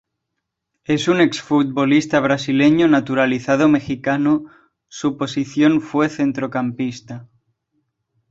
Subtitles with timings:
[0.83, 4.45] Es un exfutbolista brasileño naturalizado mexicano
[4.87, 7.29] su posición fue centrocampista.